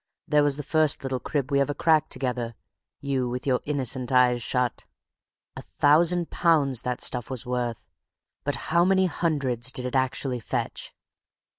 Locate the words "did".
9.71-9.85